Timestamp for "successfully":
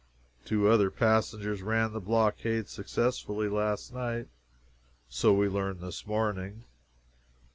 2.67-3.47